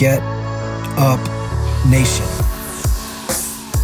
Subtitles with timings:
[0.00, 0.22] Get
[0.96, 1.20] Up
[1.84, 2.24] Nation.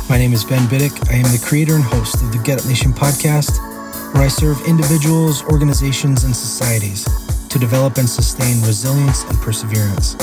[0.08, 1.10] My name is Ben Biddick.
[1.10, 3.60] I am the creator and host of the Get Up Nation podcast,
[4.14, 7.04] where I serve individuals, organizations, and societies
[7.50, 10.14] to develop and sustain resilience and perseverance.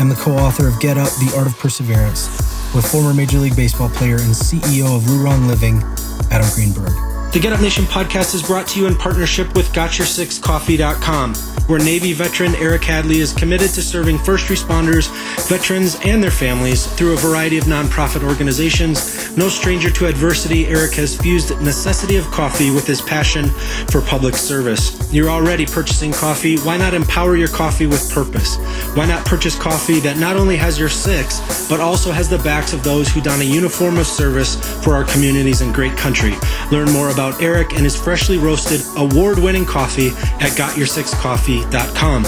[0.00, 2.26] I'm the co author of Get Up The Art of Perseverance
[2.74, 5.84] with former Major League Baseball player and CEO of LuRong Living,
[6.32, 7.11] Adam Greenberg.
[7.32, 11.34] The Get Up Nation podcast is brought to you in partnership with GotYourSixCoffee.com
[11.66, 15.08] where Navy veteran Eric Hadley is committed to serving first responders,
[15.48, 19.34] veterans, and their families through a variety of nonprofit organizations.
[19.36, 23.48] No stranger to adversity, Eric has fused necessity of coffee with his passion
[23.90, 25.01] for public service.
[25.12, 26.58] You're already purchasing coffee.
[26.58, 28.56] Why not empower your coffee with purpose?
[28.96, 32.72] Why not purchase coffee that not only has your six, but also has the backs
[32.72, 36.34] of those who don a uniform of service for our communities and great country?
[36.70, 40.08] Learn more about Eric and his freshly roasted, award winning coffee
[40.40, 42.24] at GotYourSixCoffee.com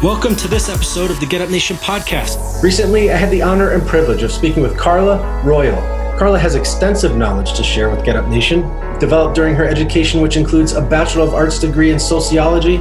[0.00, 2.62] Welcome to this episode of the Get Up Nation podcast.
[2.62, 5.76] Recently, I had the honor and privilege of speaking with Carla Royal.
[6.16, 8.62] Carla has extensive knowledge to share with Get Up Nation,
[9.00, 12.76] developed during her education, which includes a Bachelor of Arts degree in sociology,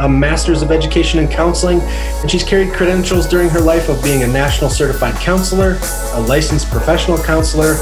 [0.00, 4.22] a Master's of Education in Counseling, and she's carried credentials during her life of being
[4.22, 5.78] a national certified counselor,
[6.14, 7.74] a licensed professional counselor,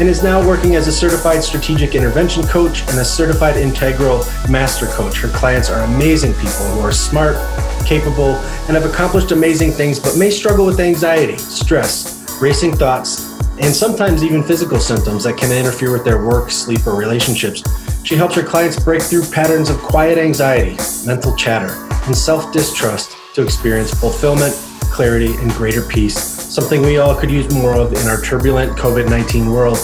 [0.00, 4.86] and is now working as a certified strategic intervention coach and a certified integral master
[4.86, 5.18] coach.
[5.18, 7.36] Her clients are amazing people who are smart,
[7.84, 8.36] capable,
[8.68, 13.27] and have accomplished amazing things, but may struggle with anxiety, stress, racing thoughts,
[13.60, 17.62] and sometimes even physical symptoms that can interfere with their work, sleep, or relationships.
[18.04, 21.74] She helps her clients break through patterns of quiet anxiety, mental chatter,
[22.06, 24.54] and self distrust to experience fulfillment,
[24.90, 29.08] clarity, and greater peace something we all could use more of in our turbulent COVID
[29.08, 29.78] 19 world.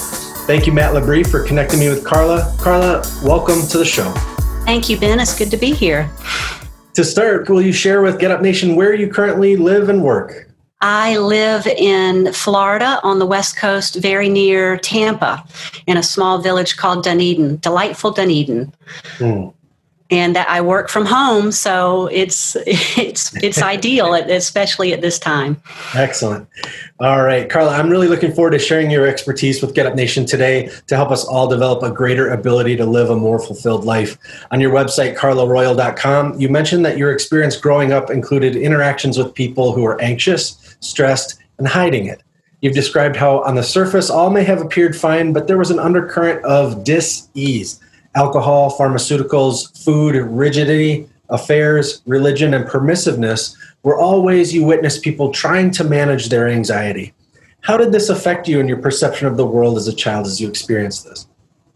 [0.47, 2.55] Thank you, Matt Lebris, for connecting me with Carla.
[2.59, 4.11] Carla, welcome to the show.
[4.65, 5.21] Thank you, Ben.
[5.21, 6.11] It's good to be here.
[6.95, 10.49] To start, will you share with Get Up Nation where you currently live and work?
[10.85, 15.43] I live in Florida on the West Coast, very near Tampa,
[15.87, 18.71] in a small village called Dunedin, delightful Dunedin.
[19.17, 19.49] Hmm
[20.11, 25.61] and that I work from home, so it's it's it's ideal, especially at this time.
[25.95, 26.49] Excellent.
[27.01, 30.25] All right, Carla, I'm really looking forward to sharing your expertise with Get Up Nation
[30.27, 34.17] today to help us all develop a greater ability to live a more fulfilled life.
[34.53, 39.73] On your website, carlaroyal.com, you mentioned that your experience growing up included interactions with people
[39.73, 42.23] who are anxious, stressed, and hiding it.
[42.61, 45.79] You've described how, on the surface, all may have appeared fine, but there was an
[45.79, 47.81] undercurrent of dis ease
[48.15, 55.71] alcohol, pharmaceuticals, food, rigidity, affairs, religion, and permissiveness were all ways you witnessed people trying
[55.73, 57.13] to manage their anxiety.
[57.61, 60.41] How did this affect you and your perception of the world as a child as
[60.41, 61.27] you experienced this?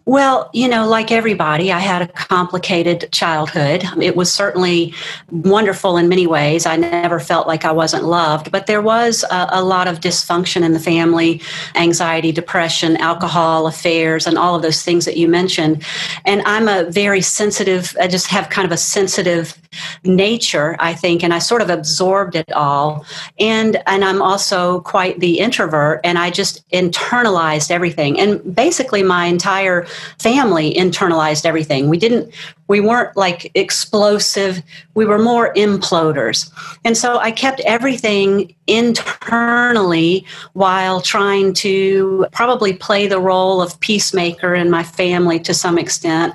[0.08, 3.84] Well, you know, like everybody, I had a complicated childhood.
[4.00, 4.94] It was certainly
[5.30, 6.64] wonderful in many ways.
[6.64, 10.62] I never felt like I wasn't loved, but there was a, a, lot of dysfunction
[10.62, 11.42] in the family
[11.74, 15.84] anxiety, depression, alcohol, affairs, and all of those things that you mentioned.
[16.25, 19.60] And I'm a very sensitive, I just have kind of a sensitive
[20.04, 23.04] nature, I think, and I sort of absorbed it all.
[23.38, 28.19] And, and I'm also quite the introvert, and I just internalized everything.
[28.19, 29.86] And basically, my entire
[30.19, 31.88] family internalized everything.
[31.88, 32.32] We didn't,
[32.69, 34.62] we weren't like explosive,
[34.94, 36.50] we were more imploders.
[36.84, 44.54] And so I kept everything internally while trying to probably play the role of peacemaker
[44.54, 46.34] in my family to some extent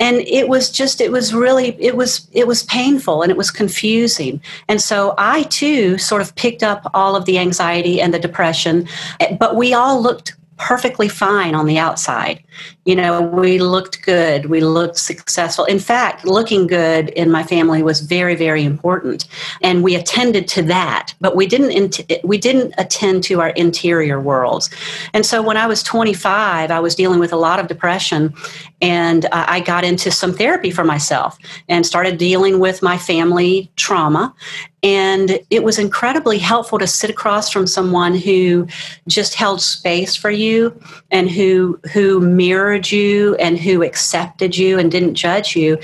[0.00, 3.50] and it was just it was really it was it was painful and it was
[3.50, 8.18] confusing and so i too sort of picked up all of the anxiety and the
[8.18, 8.88] depression
[9.20, 12.42] eh, but we all looked perfectly fine on the outside.
[12.84, 15.64] You know, we looked good, we looked successful.
[15.64, 19.26] In fact, looking good in my family was very, very important,
[19.62, 21.14] and we attended to that.
[21.20, 24.70] But we didn't we didn't attend to our interior worlds.
[25.12, 28.34] And so, when I was 25, I was dealing with a lot of depression,
[28.80, 31.38] and uh, I got into some therapy for myself
[31.68, 34.34] and started dealing with my family trauma.
[34.82, 38.66] And it was incredibly helpful to sit across from someone who
[39.06, 40.80] just held space for you
[41.10, 45.78] and who who mirrored you and who accepted you and didn't judge you.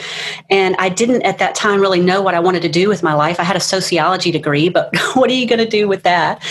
[0.49, 3.13] And I didn't at that time really know what I wanted to do with my
[3.13, 3.39] life.
[3.39, 6.43] I had a sociology degree, but what are you going to do with that?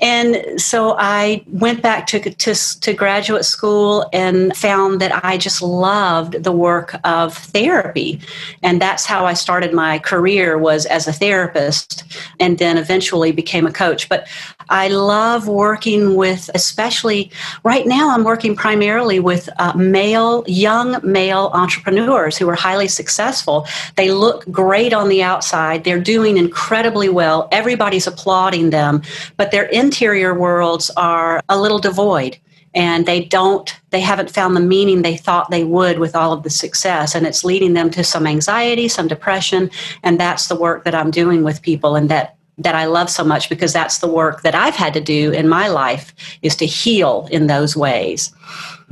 [0.00, 5.62] And so I went back to, to, to graduate school and found that I just
[5.62, 8.20] loved the work of therapy.
[8.64, 12.02] And that's how I started my career was as a therapist
[12.40, 14.08] and then eventually became a coach.
[14.08, 14.26] But
[14.68, 17.30] I love working with, especially
[17.62, 23.66] right now, I'm working primarily with uh, male, young male entrepreneurs who are highly successful.
[23.96, 29.02] They look great on the outside, they're doing incredibly well, everybody's applauding them,
[29.36, 32.38] but their interior worlds are a little devoid.
[32.76, 36.42] And they don't they haven't found the meaning they thought they would with all of
[36.42, 37.14] the success.
[37.14, 39.70] And it's leading them to some anxiety some depression.
[40.02, 41.94] And that's the work that i'm doing with people.
[41.94, 45.00] And that that I love so much because that's the work that I've had to
[45.00, 48.32] do in my life is to heal in those ways.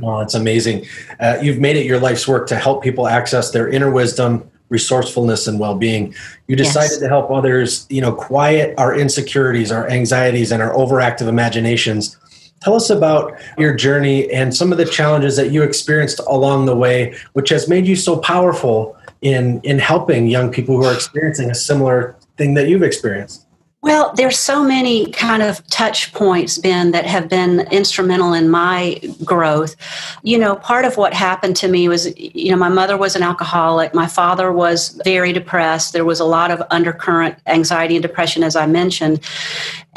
[0.01, 0.85] Oh, it's amazing.
[1.19, 5.47] Uh, you've made it your life's work to help people access their inner wisdom, resourcefulness,
[5.47, 6.13] and well-being.
[6.47, 6.99] You decided yes.
[6.99, 12.17] to help others, you know, quiet our insecurities, our anxieties, and our overactive imaginations.
[12.61, 16.75] Tell us about your journey and some of the challenges that you experienced along the
[16.75, 21.49] way, which has made you so powerful in in helping young people who are experiencing
[21.49, 23.42] a similar thing that you've experienced.
[23.83, 29.01] Well, there's so many kind of touch points, Ben, that have been instrumental in my
[29.25, 29.75] growth.
[30.23, 33.23] You know, part of what happened to me was, you know, my mother was an
[33.23, 33.93] alcoholic.
[33.93, 35.91] My father was very depressed.
[35.91, 39.19] There was a lot of undercurrent anxiety and depression, as I mentioned.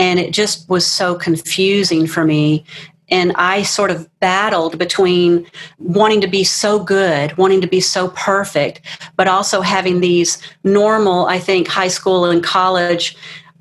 [0.00, 2.64] And it just was so confusing for me
[3.08, 5.46] and I sort of battled between
[5.78, 8.80] wanting to be so good, wanting to be so perfect,
[9.14, 13.16] but also having these normal, I think, high school and college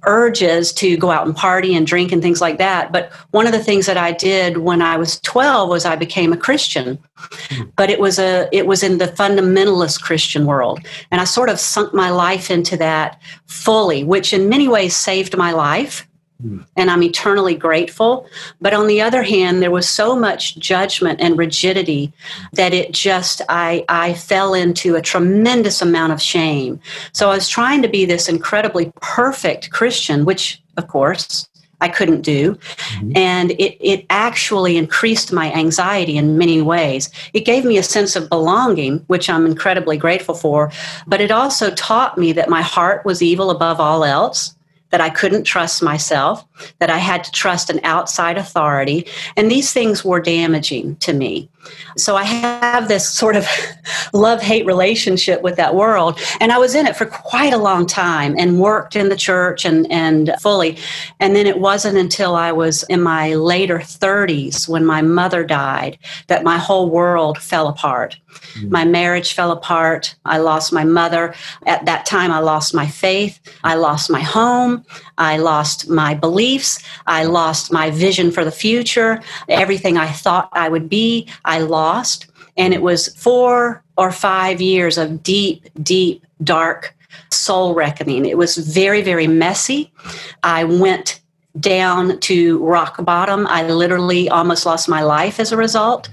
[0.06, 2.92] urges to go out and party and drink and things like that.
[2.92, 6.34] But one of the things that I did when I was 12 was I became
[6.34, 6.98] a Christian.
[7.76, 10.80] But it was a it was in the fundamentalist Christian world.
[11.12, 15.38] And I sort of sunk my life into that fully, which in many ways saved
[15.38, 16.08] my life
[16.44, 18.28] and I'm eternally grateful.
[18.60, 22.12] But on the other hand, there was so much judgment and rigidity
[22.54, 26.80] that it just, I, I fell into a tremendous amount of shame.
[27.14, 31.48] So I was trying to be this incredibly perfect Christian, which, of course,
[31.82, 32.56] I couldn't do.
[32.56, 33.12] Mm-hmm.
[33.16, 37.10] And it, it actually increased my anxiety in many ways.
[37.34, 40.72] It gave me a sense of belonging, which I'm incredibly grateful for.
[41.06, 44.55] But it also taught me that my heart was evil above all else
[44.96, 46.46] that I couldn't trust myself,
[46.80, 49.06] that I had to trust an outside authority.
[49.36, 51.50] And these things were damaging to me.
[51.98, 53.48] So I have this sort of
[54.14, 56.20] love hate relationship with that world.
[56.40, 59.66] And I was in it for quite a long time and worked in the church
[59.66, 60.78] and, and fully.
[61.20, 65.98] And then it wasn't until I was in my later 30s when my mother died
[66.28, 68.18] that my whole world fell apart.
[68.36, 68.70] Mm-hmm.
[68.72, 70.16] My marriage fell apart.
[70.26, 71.34] I lost my mother.
[71.66, 73.40] At that time, I lost my faith.
[73.64, 74.86] I lost my home.
[75.18, 76.84] I lost my beliefs.
[77.08, 79.22] I lost my vision for the future.
[79.50, 82.28] Everything I thought I would be, I lost.
[82.58, 86.96] And it was four or five years of deep, deep, dark
[87.32, 88.26] soul reckoning.
[88.26, 89.92] It was very, very messy.
[90.44, 91.22] I went
[91.60, 93.48] down to rock bottom.
[93.48, 96.10] I literally almost lost my life as a result.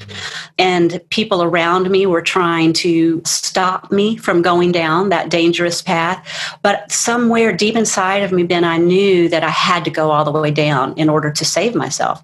[0.59, 6.59] And people around me were trying to stop me from going down that dangerous path.
[6.63, 10.25] But somewhere deep inside of me, Ben, I knew that I had to go all
[10.25, 12.23] the way down in order to save myself.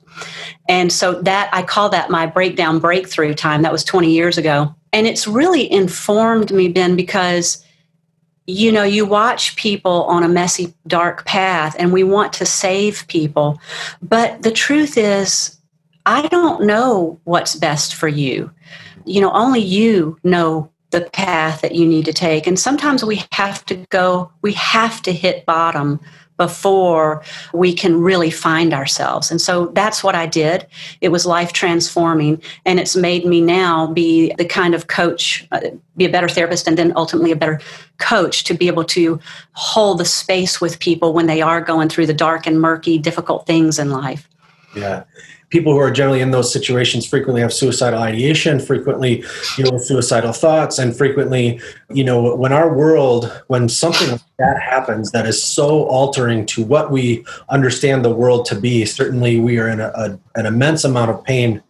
[0.68, 3.62] And so that I call that my breakdown breakthrough time.
[3.62, 4.74] That was 20 years ago.
[4.92, 7.64] And it's really informed me, Ben, because
[8.48, 13.06] you know, you watch people on a messy, dark path, and we want to save
[13.06, 13.60] people.
[14.00, 15.58] But the truth is,
[16.06, 18.50] I don't know what's best for you.
[19.04, 22.46] You know, only you know the path that you need to take.
[22.46, 26.00] And sometimes we have to go, we have to hit bottom
[26.38, 29.30] before we can really find ourselves.
[29.30, 30.66] And so that's what I did.
[31.02, 35.60] It was life transforming, and it's made me now be the kind of coach, uh,
[35.96, 37.60] be a better therapist, and then ultimately a better
[37.98, 39.20] coach to be able to
[39.52, 43.46] hold the space with people when they are going through the dark and murky, difficult
[43.46, 44.28] things in life.
[44.74, 45.04] Yeah
[45.50, 49.24] people who are generally in those situations frequently have suicidal ideation, frequently
[49.56, 54.60] deal with suicidal thoughts, and frequently, you know, when our world, when something like that
[54.60, 59.58] happens that is so altering to what we understand the world to be, certainly we
[59.58, 61.62] are in a, a, an immense amount of pain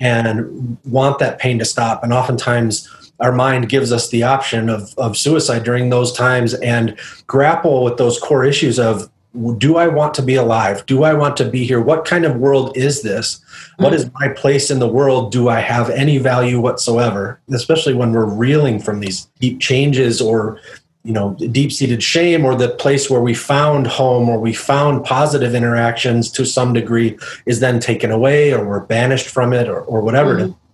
[0.00, 2.02] and want that pain to stop.
[2.02, 2.88] And oftentimes,
[3.20, 7.96] our mind gives us the option of, of suicide during those times and grapple with
[7.96, 9.10] those core issues of
[9.58, 10.84] do I want to be alive?
[10.86, 11.80] Do I want to be here?
[11.80, 13.40] What kind of world is this?
[13.76, 15.32] What is my place in the world?
[15.32, 17.40] Do I have any value whatsoever?
[17.52, 20.60] Especially when we're reeling from these deep changes or
[21.04, 25.54] you know deep-seated shame or the place where we found home or we found positive
[25.54, 27.16] interactions to some degree
[27.46, 30.65] is then taken away or we're banished from it or, or whatever mm-hmm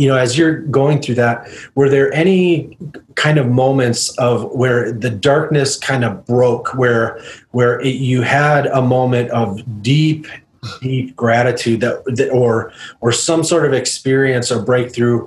[0.00, 2.76] you know as you're going through that were there any
[3.16, 8.66] kind of moments of where the darkness kind of broke where where it, you had
[8.66, 10.26] a moment of deep
[10.80, 15.26] deep gratitude that, that or or some sort of experience or breakthrough?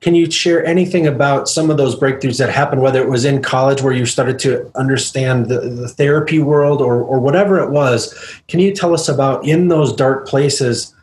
[0.00, 3.42] Can you share anything about some of those breakthroughs that happened whether it was in
[3.42, 8.14] college where you started to understand the, the therapy world or, or whatever it was?
[8.46, 10.94] Can you tell us about in those dark places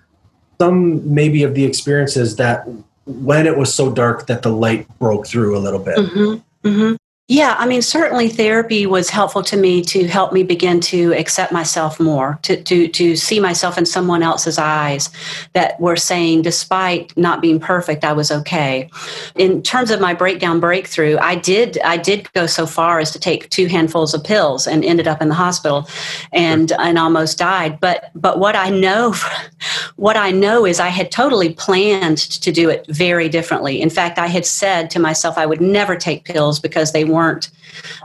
[0.59, 2.67] some maybe of the experiences that
[3.05, 5.97] when it was so dark that the light broke through a little bit.
[5.97, 6.67] Mm-hmm.
[6.67, 6.95] Mm-hmm.
[7.27, 11.51] Yeah, I mean, certainly therapy was helpful to me to help me begin to accept
[11.51, 15.09] myself more, to, to, to see myself in someone else's eyes
[15.53, 18.91] that were saying, despite not being perfect, I was okay.
[19.33, 23.19] In terms of my breakdown breakthrough, I did I did go so far as to
[23.19, 25.89] take two handfuls of pills and ended up in the hospital
[26.31, 27.79] and and almost died.
[27.79, 29.15] But but what I know
[29.95, 33.81] what I know is I had totally planned to do it very differently.
[33.81, 37.49] In fact, I had said to myself I would never take pills because they weren't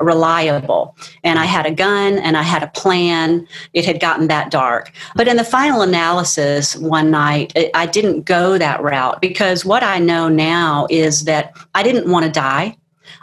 [0.00, 0.96] reliable.
[1.22, 3.46] And I had a gun and I had a plan.
[3.72, 4.92] It had gotten that dark.
[5.14, 9.98] But in the final analysis one night, I didn't go that route because what I
[9.98, 12.76] know now is that I didn't want to die.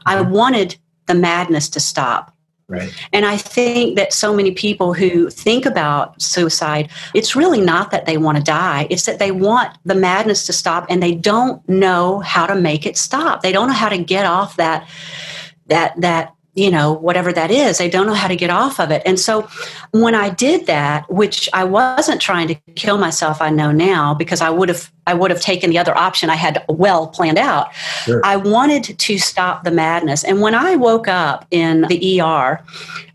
[0.06, 0.78] I wanted
[1.08, 2.34] the madness to stop.
[2.70, 2.94] Right.
[3.14, 8.06] And I think that so many people who think about suicide, it's really not that
[8.06, 8.88] they want to die.
[8.90, 12.86] It's that they want the madness to stop and they don't know how to make
[12.86, 13.42] it stop.
[13.42, 14.86] They don't know how to get off that
[15.68, 18.90] that that you know whatever that is they don't know how to get off of
[18.90, 19.04] it.
[19.06, 19.48] And so
[19.92, 24.42] when i did that which i wasn't trying to kill myself i know now because
[24.42, 27.74] i would have i would have taken the other option i had well planned out
[27.76, 28.22] sure.
[28.26, 30.24] i wanted to stop the madness.
[30.24, 32.64] And when i woke up in the er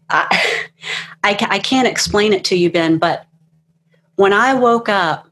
[0.08, 0.58] I,
[1.24, 3.26] I, I can't explain it to you ben but
[4.14, 5.28] when i woke up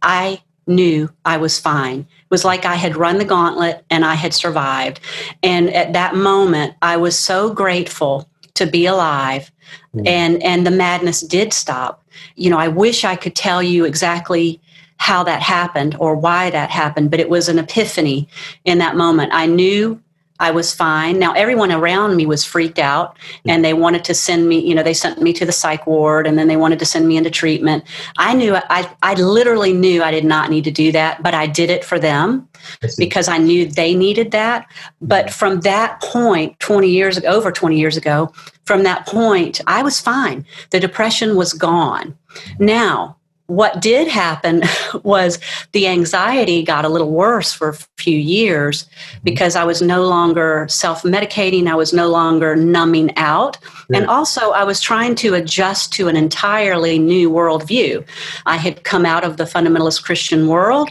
[0.00, 4.32] i knew i was fine was like I had run the gauntlet and I had
[4.32, 5.00] survived.
[5.42, 9.52] And at that moment, I was so grateful to be alive
[9.94, 10.08] mm.
[10.08, 12.02] and and the madness did stop.
[12.34, 14.60] You know, I wish I could tell you exactly
[14.96, 18.28] how that happened or why that happened, but it was an epiphany
[18.64, 19.32] in that moment.
[19.34, 20.00] I knew
[20.42, 21.20] I was fine.
[21.20, 24.82] Now, everyone around me was freaked out and they wanted to send me, you know,
[24.82, 27.30] they sent me to the psych ward and then they wanted to send me into
[27.30, 27.84] treatment.
[28.16, 31.46] I knew, I, I literally knew I did not need to do that, but I
[31.46, 32.48] did it for them
[32.82, 34.66] I because I knew they needed that.
[35.00, 35.32] But mm-hmm.
[35.34, 38.32] from that point, 20 years ago, over 20 years ago,
[38.64, 40.44] from that point, I was fine.
[40.70, 42.18] The depression was gone.
[42.58, 43.16] Now,
[43.52, 44.62] what did happen
[45.02, 45.38] was
[45.72, 48.88] the anxiety got a little worse for a few years
[49.24, 53.58] because I was no longer self medicating, I was no longer numbing out.
[53.90, 53.98] Yeah.
[53.98, 58.06] And also, I was trying to adjust to an entirely new worldview.
[58.46, 60.88] I had come out of the fundamentalist Christian world.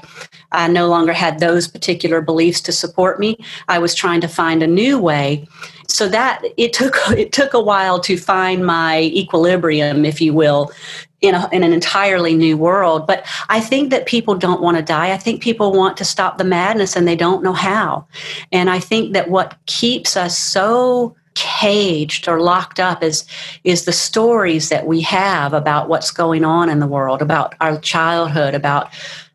[0.51, 3.44] I no longer had those particular beliefs to support me.
[3.70, 5.48] I was trying to find a new way.
[5.88, 10.72] So that it took it took a while to find my equilibrium, if you will,
[11.22, 13.06] in, a, in an entirely new world.
[13.08, 15.13] But I think that people don't want to die.
[15.13, 18.06] I think people want to stop the madness and they don't know how.
[18.51, 23.25] And I think that what keeps us so caged or locked up is
[23.63, 27.80] is the stories that we have about what's going on in the world about our
[27.80, 28.90] childhood about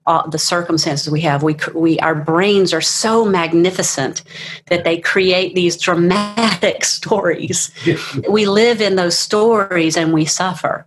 [0.06, 4.22] uh, the circumstances we have we we our brains are so magnificent
[4.66, 7.70] that they create these dramatic stories
[8.28, 10.85] we live in those stories and we suffer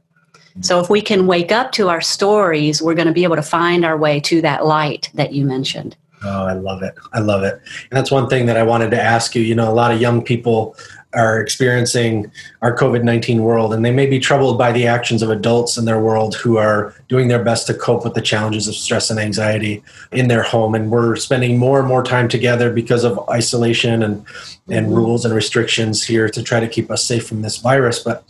[0.61, 3.41] so if we can wake up to our stories, we're going to be able to
[3.41, 5.95] find our way to that light that you mentioned.
[6.23, 6.95] Oh, I love it.
[7.13, 7.53] I love it.
[7.53, 9.41] And that's one thing that I wanted to ask you.
[9.41, 10.75] You know, a lot of young people
[11.13, 15.29] are experiencing our COVID 19 world, and they may be troubled by the actions of
[15.29, 18.75] adults in their world who are doing their best to cope with the challenges of
[18.75, 20.75] stress and anxiety in their home.
[20.75, 24.25] And we're spending more and more time together because of isolation and,
[24.69, 24.95] and mm-hmm.
[24.95, 27.99] rules and restrictions here to try to keep us safe from this virus.
[27.99, 28.23] But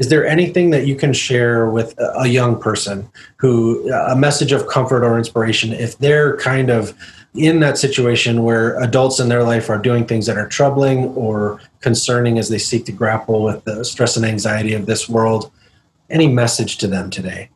[0.00, 4.66] is there anything that you can share with a young person who a message of
[4.66, 6.94] comfort or inspiration if they're kind of
[7.34, 11.60] in that situation where adults in their life are doing things that are troubling or
[11.80, 15.52] concerning as they seek to grapple with the stress and anxiety of this world
[16.08, 17.48] any message to them today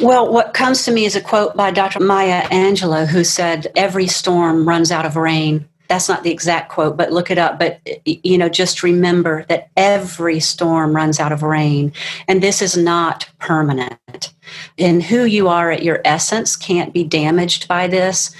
[0.00, 2.00] well, what comes to me is a quote by Dr.
[2.00, 6.96] Maya Angelou, who said, Every storm runs out of rain that's not the exact quote,
[6.96, 7.58] but look it up.
[7.58, 11.92] But, you know, just remember that every storm runs out of rain,
[12.28, 14.32] and this is not permanent.
[14.78, 18.34] And who you are at your essence can't be damaged by this.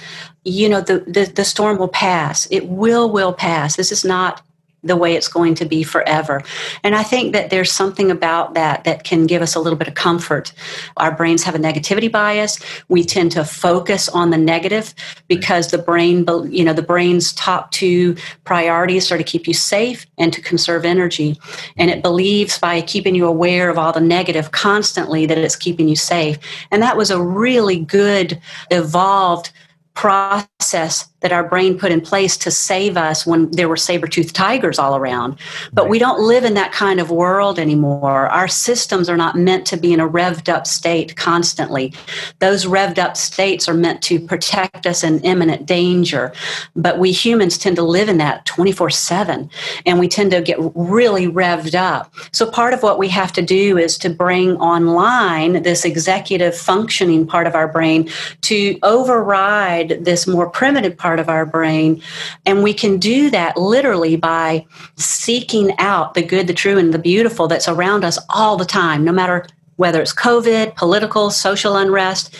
[0.45, 2.47] You know, the, the, the storm will pass.
[2.51, 3.75] It will, will pass.
[3.75, 4.41] This is not
[4.83, 6.41] the way it's going to be forever.
[6.83, 9.87] And I think that there's something about that that can give us a little bit
[9.87, 10.53] of comfort.
[10.97, 12.59] Our brains have a negativity bias.
[12.87, 14.93] We tend to focus on the negative
[15.27, 20.05] because the brain, you know, the brain's top two priorities are to keep you safe
[20.17, 21.37] and to conserve energy.
[21.77, 25.89] And it believes by keeping you aware of all the negative constantly that it's keeping
[25.89, 26.37] you safe.
[26.71, 28.39] And that was a really good,
[28.71, 29.51] evolved
[29.93, 34.79] process that our brain put in place to save us when there were saber-toothed tigers
[34.79, 35.37] all around.
[35.73, 35.91] But right.
[35.91, 38.27] we don't live in that kind of world anymore.
[38.27, 41.93] Our systems are not meant to be in a revved up state constantly.
[42.39, 46.31] Those revved up states are meant to protect us in imminent danger.
[46.75, 49.49] But we humans tend to live in that 24/7
[49.85, 52.13] and we tend to get really revved up.
[52.31, 57.25] So part of what we have to do is to bring online this executive functioning
[57.25, 58.09] part of our brain
[58.41, 61.99] to override this more primitive part part of our brain.
[62.45, 66.99] And we can do that literally by seeking out the good, the true, and the
[66.99, 69.47] beautiful that's around us all the time, no matter
[69.77, 72.37] whether it's COVID, political, social unrest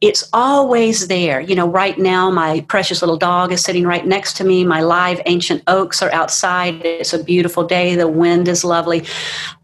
[0.00, 1.42] it's always there.
[1.42, 4.64] You know, right now, my precious little dog is sitting right next to me.
[4.64, 6.80] My live ancient oaks are outside.
[6.86, 7.96] It's a beautiful day.
[7.96, 9.04] The wind is lovely.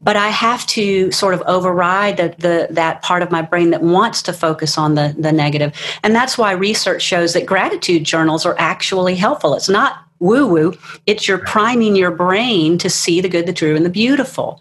[0.02, 3.80] But I have to sort of override the, the, that part of my brain that
[3.80, 5.72] wants to focus on the, the negative.
[6.02, 9.54] And that's why research shows that gratitude journals are actually helpful.
[9.54, 10.74] It's not woo woo.
[11.06, 14.60] It's your priming your brain to see the good, the true, and the beautiful.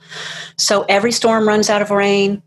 [0.58, 2.42] So every storm runs out of rain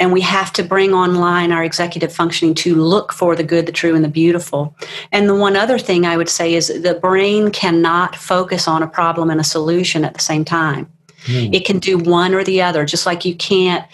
[0.00, 3.72] and we have to bring online our executive functioning to look for the good, the
[3.72, 4.76] true, and the beautiful.
[5.12, 8.86] And the one other thing I would say is the brain cannot focus on a
[8.86, 10.90] problem and a solution at the same time.
[11.24, 11.54] Mm.
[11.54, 13.84] It can do one or the other, just like you can't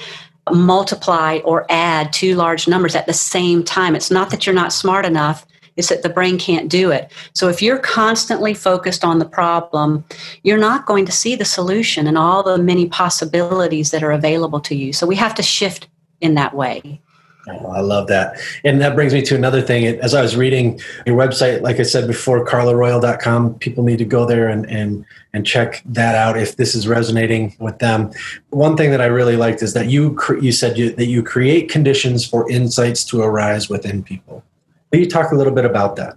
[0.52, 3.96] multiply or add two large numbers at the same time.
[3.96, 5.46] It's not that you're not smart enough,
[5.76, 7.10] it's that the brain can't do it.
[7.32, 10.04] So if you're constantly focused on the problem,
[10.42, 14.60] you're not going to see the solution and all the many possibilities that are available
[14.60, 14.92] to you.
[14.92, 15.88] So we have to shift
[16.24, 17.00] in that way.
[17.46, 18.40] Oh, I love that.
[18.64, 19.84] And that brings me to another thing.
[20.00, 24.24] As I was reading your website, like I said before, carlaroyal.com, people need to go
[24.24, 25.04] there and, and,
[25.34, 28.10] and check that out if this is resonating with them.
[28.48, 31.70] One thing that I really liked is that you, you said you, that you create
[31.70, 34.42] conditions for insights to arise within people.
[34.90, 36.16] Will you talk a little bit about that?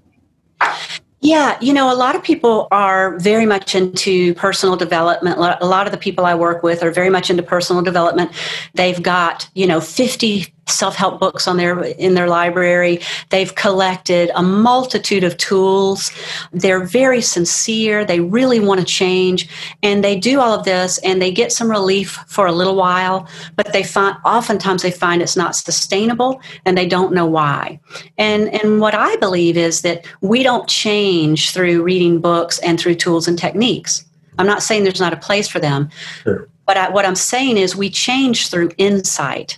[1.20, 5.38] Yeah, you know, a lot of people are very much into personal development.
[5.40, 8.32] A lot of the people I work with are very much into personal development.
[8.76, 13.00] They've got, you know, 50 self-help books on their in their library.
[13.30, 16.12] They've collected a multitude of tools.
[16.52, 18.06] They're very sincere.
[18.06, 19.50] They really want to change
[19.84, 23.28] and they do all of this and they get some relief for a little while,
[23.56, 27.80] but they find oftentimes they find it's not sustainable and they don't know why.
[28.18, 32.96] And and what I believe is that we don't change through reading books and through
[32.96, 34.06] tools and techniques.
[34.40, 35.90] I'm not saying there's not a place for them.
[36.24, 36.48] Sure.
[36.66, 39.58] But I, what I'm saying is we change through insight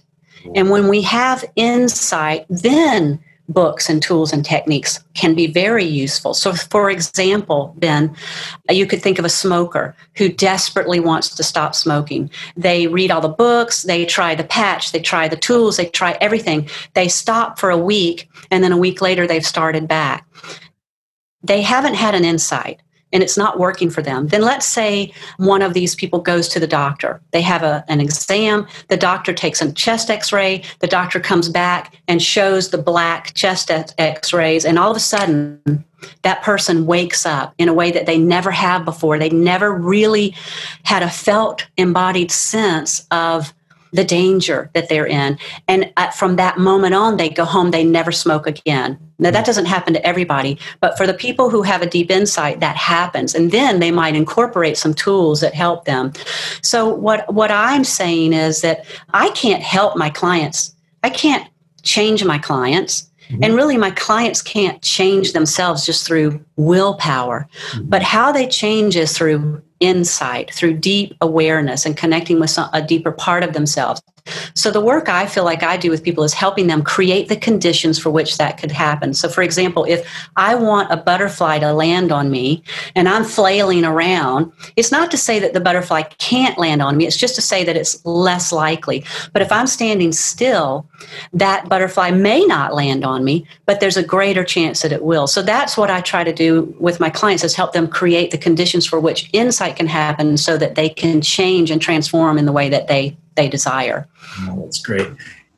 [0.56, 6.34] and when we have insight, then books and tools and techniques can be very useful.
[6.34, 8.15] So, for example, Ben,
[8.69, 12.30] you could think of a smoker who desperately wants to stop smoking.
[12.56, 16.17] They read all the books, they try the patch, they try the tools, they try
[16.21, 16.69] everything.
[16.93, 20.25] They stop for a week, and then a week later, they've started back.
[21.41, 25.62] They haven't had an insight and it's not working for them, then let's say one
[25.62, 27.22] of these people goes to the doctor.
[27.32, 31.50] They have a, an exam, the doctor takes a chest x ray, the doctor comes
[31.50, 35.84] back and shows the black chest x rays, and all of a sudden,
[36.22, 39.19] that person wakes up in a way that they never have before.
[39.19, 40.34] They never really
[40.84, 43.54] had a felt embodied sense of
[43.91, 45.38] the danger that they're in.
[45.67, 48.99] And from that moment on, they go home, they never smoke again.
[49.17, 52.62] Now, that doesn't happen to everybody, but for the people who have a deep insight,
[52.62, 53.36] that happens.
[53.36, 56.13] And then they might incorporate some tools that help them.
[56.62, 60.73] So, what, what I'm saying is that I can't help my clients,
[61.04, 61.49] I can't
[61.84, 63.10] change my clients.
[63.30, 63.43] Mm-hmm.
[63.43, 67.47] And really, my clients can't change themselves just through willpower.
[67.71, 67.89] Mm-hmm.
[67.89, 72.82] But how they change is through insight, through deep awareness and connecting with some, a
[72.82, 74.02] deeper part of themselves.
[74.54, 77.36] So, the work I feel like I do with people is helping them create the
[77.36, 79.13] conditions for which that could happen.
[79.13, 82.63] So, for example, if I want a butterfly to land on me
[82.96, 87.06] and I'm flailing around, it's not to say that the butterfly can't land on me,
[87.06, 89.04] it's just to say that it's less likely.
[89.34, 90.88] But if I'm standing still,
[91.34, 95.28] that butterfly may not land on me, but there's a greater chance that it will.
[95.28, 98.38] So, that's what I try to do with my clients is help them create the
[98.38, 102.52] conditions for which insight can happen so that they can change and transform in the
[102.52, 104.08] way that they they desire.
[104.42, 105.08] Oh, that's great.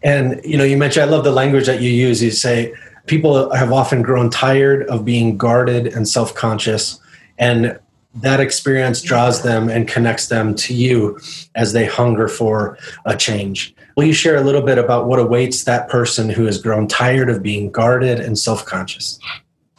[0.04, 2.22] And you know, you mentioned I love the language that you use.
[2.22, 2.74] You say
[3.06, 7.00] people have often grown tired of being guarded and self-conscious,
[7.38, 7.80] and
[8.16, 11.20] that experience draws them and connects them to you
[11.56, 13.74] as they hunger for a change.
[13.96, 17.30] Will you share a little bit about what awaits that person who has grown tired
[17.30, 19.20] of being guarded and self conscious?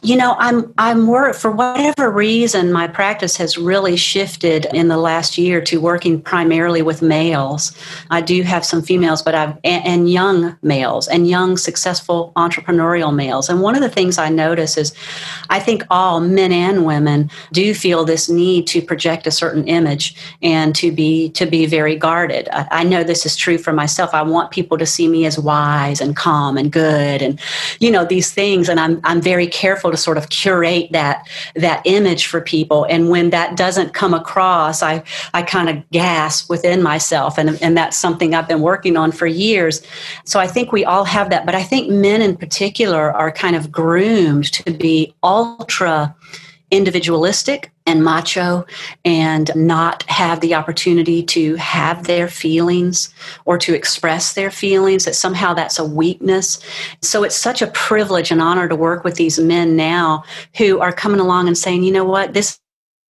[0.03, 4.97] You know, I'm I'm work for whatever reason my practice has really shifted in the
[4.97, 7.71] last year to working primarily with males.
[8.11, 13.15] I do have some females, but I've and, and young males and young successful entrepreneurial
[13.15, 13.47] males.
[13.47, 14.93] And one of the things I notice is
[15.49, 20.17] I think all men and women do feel this need to project a certain image
[20.41, 22.49] and to be to be very guarded.
[22.51, 24.13] I, I know this is true for myself.
[24.13, 27.39] I want people to see me as wise and calm and good and
[27.79, 31.81] you know these things and I'm I'm very careful to sort of curate that that
[31.85, 32.85] image for people.
[32.85, 35.03] And when that doesn't come across i
[35.33, 37.37] i kind of gasp within myself.
[37.37, 39.81] And and that's something i've been working on for years.
[40.25, 41.45] So i think we all have that.
[41.45, 46.15] But i think men in particular are kind of groomed to be ultra
[46.71, 48.65] individualistic and macho
[49.03, 53.13] and not have the opportunity to have their feelings
[53.45, 56.59] or to express their feelings that somehow that's a weakness
[57.01, 60.23] so it's such a privilege and honor to work with these men now
[60.57, 62.59] who are coming along and saying you know what this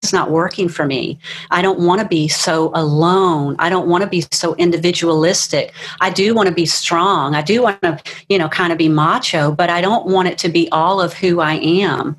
[0.02, 1.18] is not working for me.
[1.50, 3.54] I don't want to be so alone.
[3.58, 5.72] I don't want to be so individualistic.
[6.00, 7.35] I do want to be strong.
[7.35, 10.38] I do want to, you know, kind of be macho, but I don't want it
[10.38, 12.16] to be all of who I am.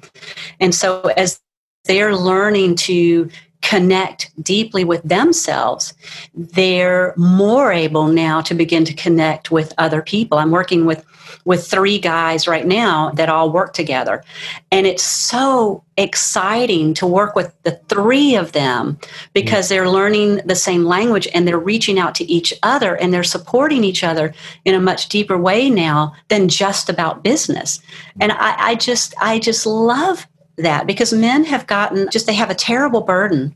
[0.59, 1.39] And so as
[1.86, 3.30] they're learning to
[3.62, 5.93] connect deeply with themselves,
[6.36, 10.38] they're more able now to begin to connect with other people.
[10.38, 11.06] I'm working with
[11.46, 14.24] with three guys right now that all work together.
[14.72, 18.98] And it's so exciting to work with the three of them
[19.34, 23.24] because they're learning the same language and they're reaching out to each other and they're
[23.24, 24.34] supporting each other
[24.65, 27.80] in a much deeper way now than just about business.
[28.19, 32.49] And I, I just I just love that because men have gotten just they have
[32.49, 33.55] a terrible burden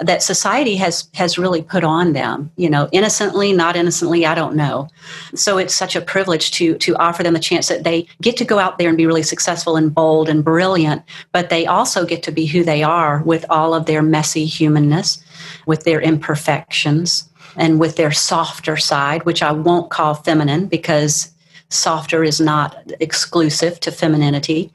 [0.00, 4.54] that society has has really put on them you know innocently not innocently i don't
[4.54, 4.88] know.
[5.34, 8.44] So it's such a privilege to to offer them a chance that they get to
[8.44, 12.22] go out there and be really successful and bold and brilliant but they also get
[12.24, 15.22] to be who they are with all of their messy humanness
[15.66, 21.32] with their imperfections and with their softer side which i won't call feminine because
[21.70, 24.72] softer is not exclusive to femininity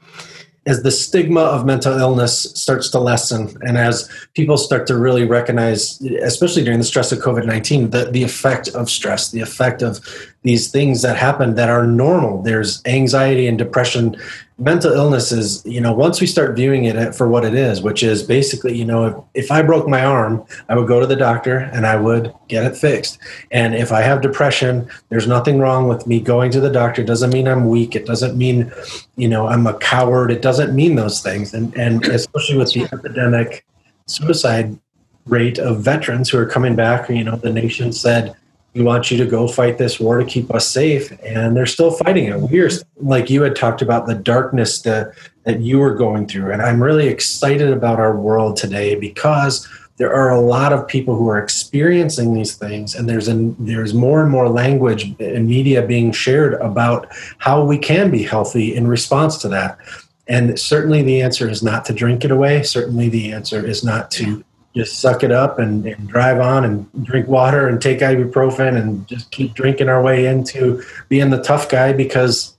[0.66, 5.24] as the stigma of mental illness starts to lessen and as people start to really
[5.24, 10.00] recognize especially during the stress of covid-19 the, the effect of stress the effect of
[10.44, 12.42] these things that happen that are normal.
[12.42, 14.16] There's anxiety and depression
[14.56, 15.64] mental illnesses.
[15.66, 18.84] you know once we start viewing it for what it is which is basically you
[18.84, 19.04] know
[19.34, 22.32] if, if i broke my arm i would go to the doctor and i would
[22.46, 23.18] get it fixed.
[23.50, 27.02] And if i have depression there's nothing wrong with me going to the doctor.
[27.02, 27.96] It doesn't mean i'm weak.
[27.96, 28.72] It doesn't mean
[29.16, 30.30] you know i'm a coward.
[30.30, 31.52] It doesn't mean those things.
[31.52, 33.66] And and especially with the epidemic
[34.06, 34.78] suicide
[35.26, 38.36] rate of veterans who are coming back you know the nation said
[38.74, 41.12] we want you to go fight this war to keep us safe.
[41.24, 42.38] And they're still fighting it.
[42.38, 46.50] We're like you had talked about the darkness that that you were going through.
[46.50, 51.14] And i'm really excited about our world today because there are a lot of people
[51.16, 52.94] who are experiencing these things.
[52.94, 57.06] And there's a, there's more and more language and media being shared about
[57.38, 59.78] how we can be healthy in response to that.
[60.26, 62.62] And certainly the answer is not to drink it away.
[62.62, 64.43] Certainly the answer is not to
[64.74, 69.06] just suck it up and, and, drive on and drink water and take ibuprofen and
[69.06, 72.56] just keep drinking our way into being the tough guy because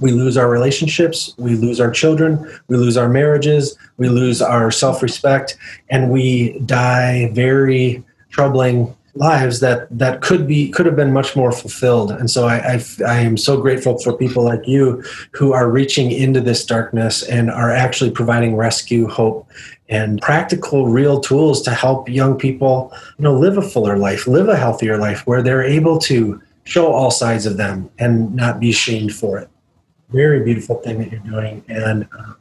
[0.00, 4.70] we lose our relationships, we lose our children, we lose our marriages, we lose our
[4.70, 5.56] self respect,
[5.88, 11.52] and we die very troubling lives that that could be could have been much more
[11.52, 12.10] fulfilled.
[12.10, 16.10] And so I, I, I am so grateful for people like you who are reaching
[16.10, 19.48] into this darkness and are actually providing rescue hope
[19.88, 24.48] and practical real tools to help young people you know live a fuller life live
[24.48, 28.72] a healthier life where they're able to show all sides of them and not be
[28.72, 29.48] shamed for it.
[30.10, 32.32] Very beautiful thing that you're doing and uh,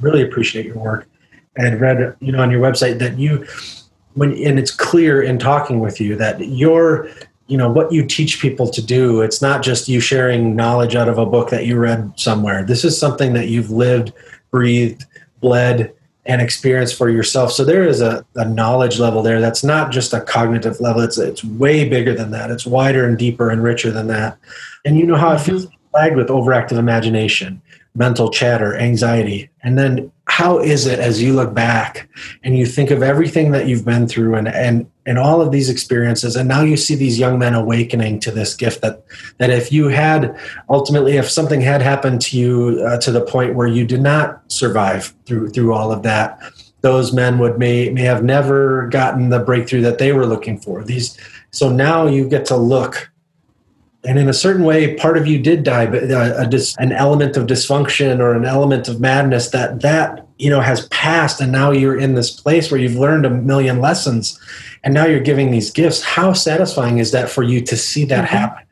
[0.00, 1.08] really appreciate your work.
[1.56, 3.46] And read you know on your website that you
[4.14, 7.10] when and it's clear in talking with you that your
[7.46, 11.10] you know what you teach people to do it's not just you sharing knowledge out
[11.10, 12.64] of a book that you read somewhere.
[12.64, 14.14] This is something that you've lived
[14.50, 15.04] breathed
[15.42, 15.92] bled
[16.24, 17.52] and experience for yourself.
[17.52, 21.02] So there is a, a knowledge level there that's not just a cognitive level.
[21.02, 22.50] It's it's way bigger than that.
[22.50, 24.38] It's wider and deeper and richer than that.
[24.84, 27.60] And you know how it feels flagged with overactive imagination
[27.94, 32.08] mental chatter anxiety and then how is it as you look back
[32.42, 35.68] and you think of everything that you've been through and and and all of these
[35.68, 39.04] experiences and now you see these young men awakening to this gift that
[39.38, 40.38] that if you had
[40.70, 44.40] ultimately if something had happened to you uh, to the point where you did not
[44.50, 46.40] survive through through all of that
[46.82, 50.84] those men would may may have never gotten the breakthrough that they were looking for.
[50.84, 51.16] These
[51.50, 53.10] so now you get to look
[54.04, 56.92] and in a certain way part of you did die but uh, a, a, an
[56.92, 61.40] element of dysfunction or an element of madness that that you know has passed.
[61.40, 64.38] And now you're in this place where you've learned a million lessons.
[64.82, 66.02] And now you're giving these gifts.
[66.02, 68.36] How satisfying is that for you to see that mm-hmm.
[68.36, 68.66] happen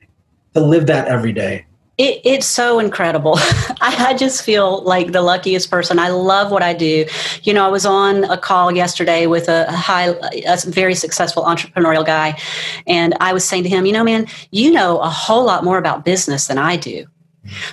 [0.54, 1.64] to live that every day
[2.00, 3.34] it, it's so incredible.
[3.82, 5.98] I, I, just feel like the luckiest person.
[5.98, 7.04] I love what I do.
[7.42, 10.14] You know, I was on a call yesterday with a high,
[10.46, 12.38] a very successful entrepreneurial guy,
[12.86, 15.76] and I was saying to him, you know, man, you know a whole lot more
[15.76, 17.06] about business than I do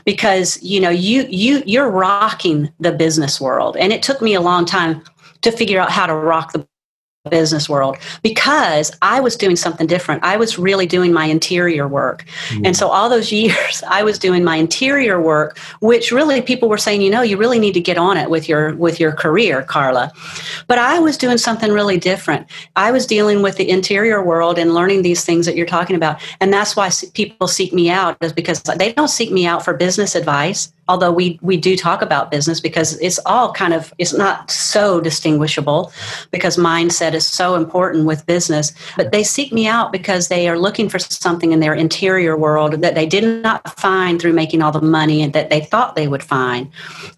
[0.05, 4.41] because you know you you you're rocking the business world and it took me a
[4.41, 5.03] long time
[5.41, 6.65] to figure out how to rock the
[7.27, 10.23] business world because I was doing something different.
[10.23, 12.25] I was really doing my interior work.
[12.49, 12.67] Mm.
[12.67, 16.77] And so all those years I was doing my interior work, which really people were
[16.77, 19.63] saying, you know, you really need to get on it with your with your career,
[19.63, 20.11] Carla.
[20.67, 22.47] But I was doing something really different.
[22.75, 26.21] I was dealing with the interior world and learning these things that you're talking about.
[26.39, 29.73] And that's why people seek me out is because they don't seek me out for
[29.73, 34.13] business advice although we we do talk about business because it's all kind of it's
[34.13, 35.91] not so distinguishable
[36.31, 38.73] because mindset is so important with business.
[38.95, 42.81] But they seek me out because they are looking for something in their interior world
[42.81, 46.07] that they did not find through making all the money and that they thought they
[46.07, 46.69] would find.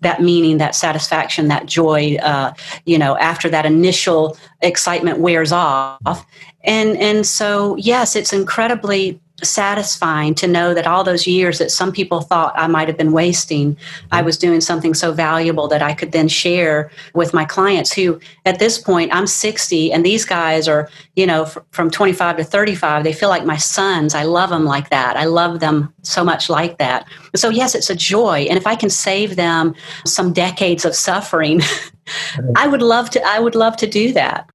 [0.01, 2.53] That meaning that satisfaction that joy uh,
[2.85, 6.25] you know after that initial excitement wears off.
[6.63, 11.91] And and so yes it's incredibly satisfying to know that all those years that some
[11.91, 13.77] people thought I might have been wasting,
[14.11, 18.19] I was doing something so valuable that I could then share with my clients who
[18.45, 23.03] at this point I'm 60 and these guys are, you know, from 25 to 35,
[23.03, 24.15] they feel like my sons.
[24.15, 25.17] I love them like that.
[25.17, 27.07] I love them so much like that.
[27.35, 29.75] So yes, it's a joy and if I can save them
[30.05, 31.61] some decades of suffering,
[32.55, 34.49] I would love to I would love to do that.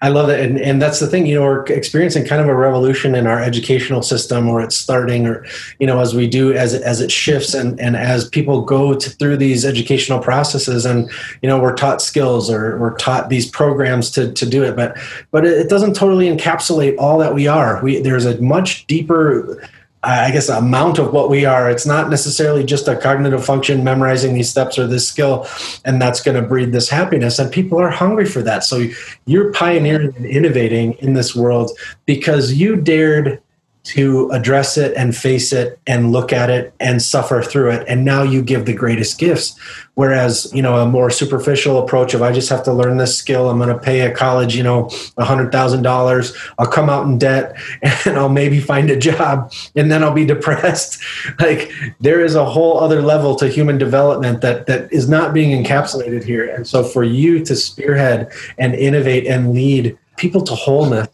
[0.00, 0.40] I love it.
[0.40, 3.40] And, and that's the thing, you know, we're experiencing kind of a revolution in our
[3.40, 5.46] educational system or it's starting or,
[5.78, 9.08] you know, as we do, as as it shifts and, and as people go to,
[9.08, 14.10] through these educational processes and, you know, we're taught skills or we're taught these programs
[14.10, 14.98] to, to do it, but,
[15.30, 17.82] but it doesn't totally encapsulate all that we are.
[17.82, 19.66] We, there's a much deeper
[20.04, 21.70] I guess, amount of what we are.
[21.70, 25.46] It's not necessarily just a cognitive function, memorizing these steps or this skill,
[25.84, 27.38] and that's going to breed this happiness.
[27.38, 28.64] And people are hungry for that.
[28.64, 28.86] So
[29.26, 31.70] you're pioneering and innovating in this world
[32.06, 33.40] because you dared
[33.84, 37.86] to address it and face it and look at it and suffer through it.
[37.86, 39.58] And now you give the greatest gifts.
[39.92, 43.48] Whereas you know a more superficial approach of i just have to learn this skill.
[43.48, 44.86] I'm going to pay a college you know
[45.18, 47.56] $100000 i'll come out in debt
[48.04, 51.02] and i'll maybe find a job and then i'll be depressed.
[51.38, 51.70] Like
[52.00, 56.24] there is a whole other level to human development that that is not being encapsulated
[56.24, 56.48] here.
[56.48, 61.08] And so for you to spearhead and innovate and lead people to wholeness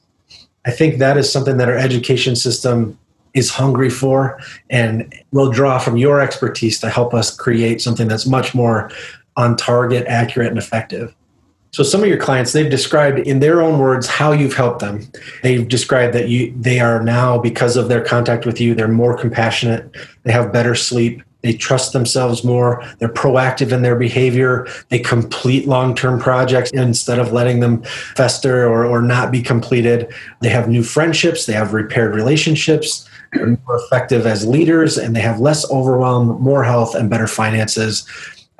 [0.66, 2.98] I think that is something that our education system
[3.32, 8.26] is hungry for and will draw from your expertise to help us create something that's
[8.26, 8.90] much more
[9.36, 11.14] on target, accurate, and effective.
[11.72, 15.08] So some of your clients, they've described in their own words how you've helped them.
[15.44, 19.16] They've described that you they are now, because of their contact with you, they're more
[19.16, 22.84] compassionate, they have better sleep, they trust themselves more.
[22.98, 24.66] They're proactive in their behavior.
[24.88, 27.82] They complete long term projects instead of letting them
[28.14, 30.12] fester or, or not be completed.
[30.40, 31.46] They have new friendships.
[31.46, 33.08] They have repaired relationships.
[33.32, 38.06] They're more effective as leaders and they have less overwhelm, more health, and better finances.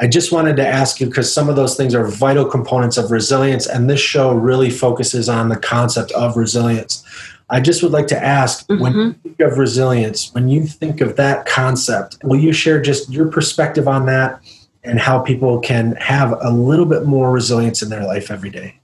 [0.02, 3.10] I just wanted to ask you because some of those things are vital components of
[3.10, 7.04] resilience, and this show really focuses on the concept of resilience.
[7.50, 8.80] I just would like to ask mm-hmm.
[8.80, 13.10] when you think of resilience, when you think of that concept, will you share just
[13.10, 14.40] your perspective on that
[14.84, 18.76] and how people can have a little bit more resilience in their life every day?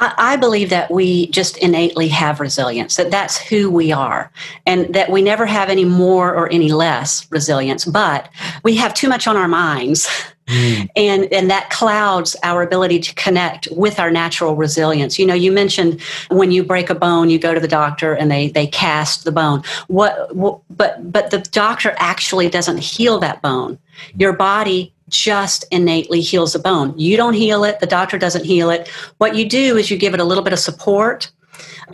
[0.00, 4.30] I believe that we just innately have resilience, that that's who we are,
[4.64, 8.28] and that we never have any more or any less resilience, but
[8.62, 10.08] we have too much on our minds.
[10.48, 10.88] Mm.
[10.96, 15.18] And, and that clouds our ability to connect with our natural resilience.
[15.18, 18.30] You know, you mentioned when you break a bone, you go to the doctor and
[18.30, 19.62] they, they cast the bone.
[19.88, 23.78] What, what but, but the doctor actually doesn't heal that bone.
[24.16, 26.98] Your body just innately heals a bone.
[26.98, 28.88] You don't heal it, the doctor doesn't heal it.
[29.18, 31.30] What you do is you give it a little bit of support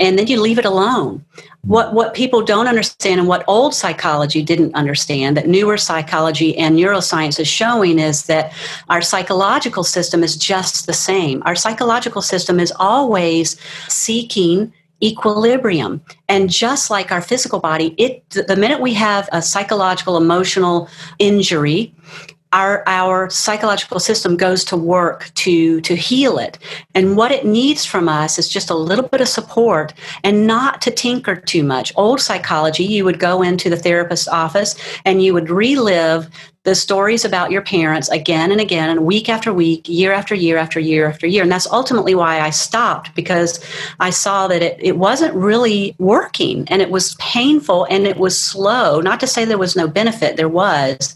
[0.00, 1.24] and then you leave it alone.
[1.66, 6.76] What what people don't understand and what old psychology didn't understand that newer psychology and
[6.76, 8.52] neuroscience is showing is that
[8.90, 11.42] our psychological system is just the same.
[11.46, 14.72] Our psychological system is always seeking
[15.02, 20.88] equilibrium and just like our physical body it the minute we have a psychological emotional
[21.18, 21.94] injury
[22.54, 26.58] our our psychological system goes to work to to heal it.
[26.94, 30.80] And what it needs from us is just a little bit of support and not
[30.82, 31.92] to tinker too much.
[31.96, 36.30] Old psychology you would go into the therapist's office and you would relive
[36.64, 40.56] the stories about your parents again and again and week after week year after year
[40.56, 41.42] after year after year.
[41.42, 43.64] And that's ultimately why i stopped because
[44.00, 48.38] i saw that it, it wasn't really working and it was painful and it was
[48.38, 49.00] slow.
[49.00, 51.14] Not to say there was no benefit there was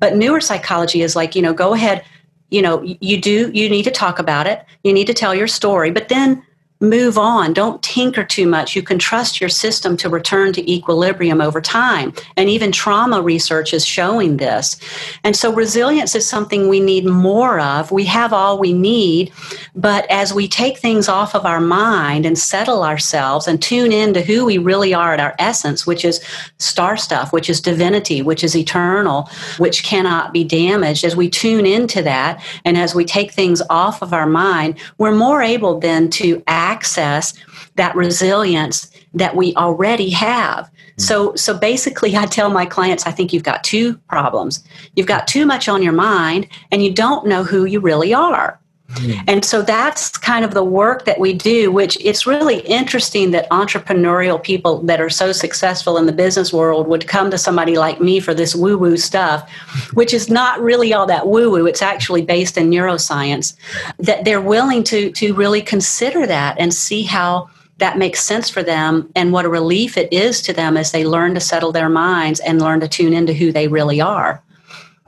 [0.00, 2.02] but newer psychology is like you know go ahead
[2.50, 4.64] you know you do you need to talk about it.
[4.82, 5.90] You need to tell your story.
[5.90, 6.42] But then
[6.80, 7.54] move on.
[7.54, 8.76] Don't tinker too much.
[8.76, 12.12] You can trust your system to return to equilibrium over time.
[12.36, 14.76] And even trauma research is showing this.
[15.24, 17.90] And so resilience is something we need more of.
[17.90, 19.32] We have all we need,
[19.74, 24.12] but as we take things off of our mind and settle ourselves and tune in
[24.12, 26.22] to who we really are at our essence, which is
[26.58, 31.64] star stuff, which is divinity, which is eternal, which cannot be damaged, as we tune
[31.64, 36.10] into that and as we take things off of our mind, we're more able then
[36.10, 37.32] to act access
[37.76, 40.66] that resilience that we already have.
[40.66, 41.02] Hmm.
[41.08, 44.64] So so basically I tell my clients I think you've got two problems.
[44.94, 48.60] You've got too much on your mind and you don't know who you really are.
[48.96, 49.24] Mm.
[49.26, 53.48] And so that's kind of the work that we do, which it's really interesting that
[53.50, 58.00] entrepreneurial people that are so successful in the business world would come to somebody like
[58.00, 59.50] me for this woo woo stuff,
[59.94, 61.66] which is not really all that woo woo.
[61.66, 63.56] It's actually based in neuroscience,
[63.98, 68.62] that they're willing to, to really consider that and see how that makes sense for
[68.62, 71.88] them and what a relief it is to them as they learn to settle their
[71.88, 74.42] minds and learn to tune into who they really are.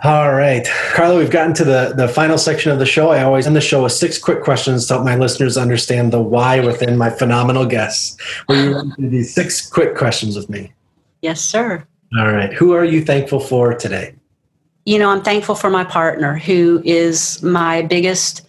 [0.05, 0.65] All right.
[0.93, 3.11] Carla, we've gotten to the, the final section of the show.
[3.11, 6.21] I always end the show with six quick questions to help my listeners understand the
[6.21, 8.17] why within my phenomenal guests.
[8.49, 10.73] Will you run through these six quick questions with me?
[11.21, 11.85] Yes, sir.
[12.17, 12.53] All right.
[12.53, 14.15] Who are you thankful for today?
[14.87, 18.49] You know, I'm thankful for my partner who is my biggest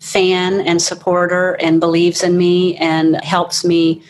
[0.00, 4.02] fan and supporter and believes in me and helps me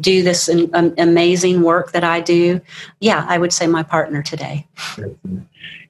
[0.00, 2.60] do this amazing work that I do.
[3.00, 4.66] Yeah, I would say my partner today.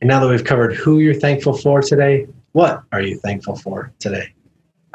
[0.01, 3.93] And now that we've covered who you're thankful for today, what are you thankful for
[3.99, 4.33] today?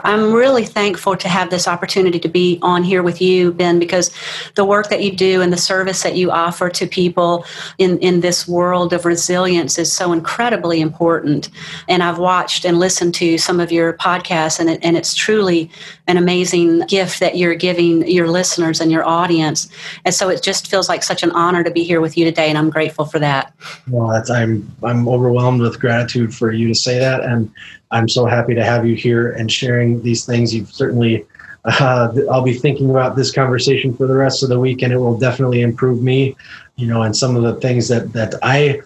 [0.03, 4.11] I'm really thankful to have this opportunity to be on here with you, Ben, because
[4.55, 7.45] the work that you do and the service that you offer to people
[7.77, 11.49] in, in this world of resilience is so incredibly important.
[11.87, 15.69] And I've watched and listened to some of your podcasts, and, it, and it's truly
[16.07, 19.69] an amazing gift that you're giving your listeners and your audience.
[20.05, 22.49] And so it just feels like such an honor to be here with you today,
[22.49, 23.53] and I'm grateful for that.
[23.89, 27.23] Well, I'm, I'm overwhelmed with gratitude for you to say that.
[27.23, 27.51] And
[27.91, 30.53] I'm so happy to have you here and sharing these things.
[30.53, 31.25] You've certainly,
[31.65, 34.97] uh, I'll be thinking about this conversation for the rest of the week, and it
[34.97, 36.35] will definitely improve me,
[36.75, 38.81] you know, and some of the things that that I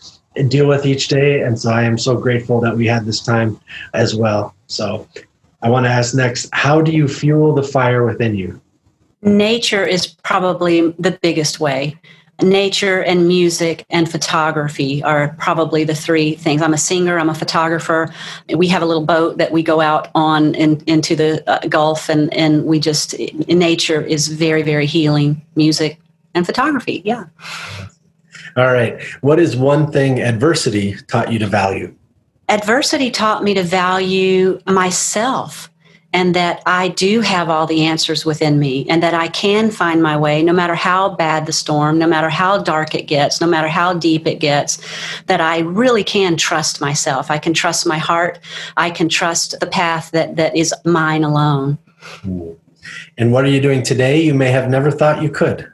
[0.47, 1.41] deal with each day.
[1.41, 3.59] And so I am so grateful that we had this time
[3.93, 4.55] as well.
[4.67, 5.07] So
[5.61, 8.59] I want to ask next, how do you fuel the fire within you?
[9.21, 11.97] Nature is probably the biggest way
[12.41, 16.61] nature and music and photography are probably the three things.
[16.61, 18.13] I'm a singer, I'm a photographer.
[18.55, 22.09] We have a little boat that we go out on in, into the uh, Gulf,
[22.09, 23.15] and, and we just,
[23.47, 25.41] nature is very, very healing.
[25.55, 25.99] Music
[26.33, 27.25] and photography, yeah.
[28.55, 29.01] All right.
[29.21, 31.95] What is one thing adversity taught you to value?
[32.49, 35.69] Adversity taught me to value myself
[36.13, 40.01] and that I do have all the answers within me and that I can find
[40.01, 43.47] my way no matter how bad the storm, no matter how dark it gets, no
[43.47, 44.79] matter how deep it gets,
[45.25, 47.31] that I really can trust myself.
[47.31, 48.39] I can trust my heart.
[48.77, 51.77] I can trust the path that, that is mine alone.
[53.17, 55.69] And what are you doing today you may have never thought you could?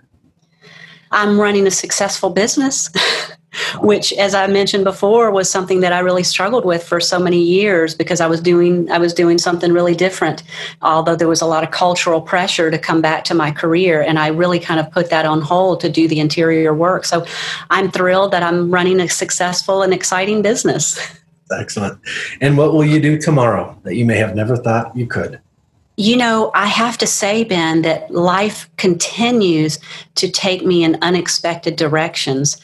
[1.12, 2.90] I'm running a successful business.
[3.82, 7.42] which as i mentioned before was something that i really struggled with for so many
[7.42, 10.44] years because i was doing i was doing something really different.
[10.82, 14.20] Although there was a lot of cultural pressure to come back to my career and
[14.20, 17.06] i really kind of put that on hold to do the interior work.
[17.06, 17.26] So
[17.70, 21.00] i'm thrilled that i'm running a successful and exciting business.
[21.52, 22.00] Excellent.
[22.42, 25.42] And what will you do tomorrow that you may have never thought you could
[26.00, 29.80] you know, I have to say, Ben, that life continues
[30.16, 32.56] to take me in unexpected directions.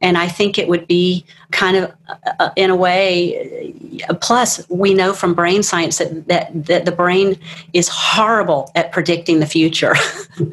[0.00, 1.92] And I think it would be kind of,
[2.40, 3.72] uh, in a way,
[4.08, 7.38] uh, plus, we know from brain science that, that, that the brain
[7.72, 9.94] is horrible at predicting the future.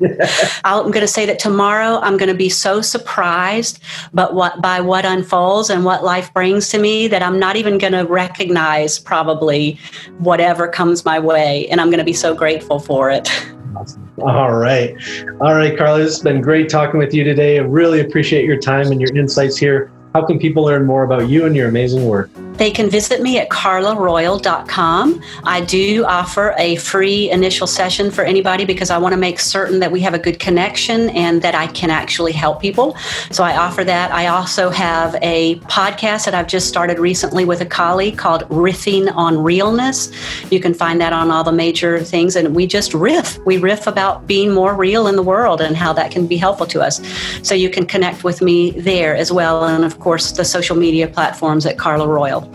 [0.64, 3.82] I'm going to say that tomorrow I'm going to be so surprised
[4.14, 7.80] but what, by what unfolds and what life brings to me that I'm not even
[7.80, 9.80] going to recognize probably
[10.20, 11.68] whatever comes my way.
[11.70, 13.28] And I'm going to be so grateful for it.
[14.22, 14.96] All right.
[15.42, 17.58] All right, Carla, it's been great talking with you today.
[17.58, 19.92] I really appreciate your time and your insights here.
[20.14, 22.30] How can people learn more about you and your amazing work?
[22.62, 25.24] They can visit me at carlaroyal.com.
[25.46, 29.80] I do offer a free initial session for anybody because I want to make certain
[29.80, 32.96] that we have a good connection and that I can actually help people.
[33.32, 34.12] So I offer that.
[34.12, 39.12] I also have a podcast that I've just started recently with a colleague called Riffing
[39.16, 40.12] on Realness.
[40.52, 42.36] You can find that on all the major things.
[42.36, 43.40] And we just riff.
[43.44, 46.68] We riff about being more real in the world and how that can be helpful
[46.68, 47.02] to us.
[47.42, 49.66] So you can connect with me there as well.
[49.66, 52.51] And of course, the social media platforms at Carla Royal.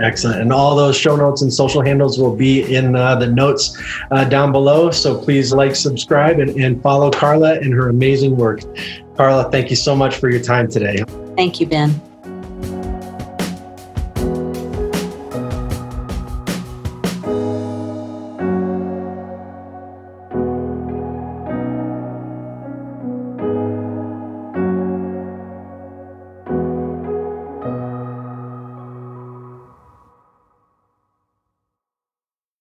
[0.00, 0.40] Excellent.
[0.40, 3.78] And all those show notes and social handles will be in uh, the notes
[4.10, 4.90] uh, down below.
[4.90, 8.60] So please like, subscribe, and, and follow Carla and her amazing work.
[9.16, 11.04] Carla, thank you so much for your time today.
[11.36, 12.00] Thank you, Ben.